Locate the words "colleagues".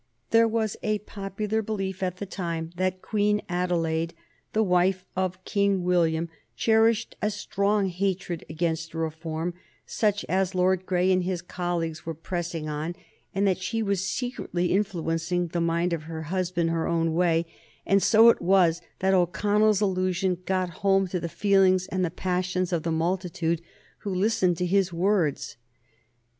11.43-12.03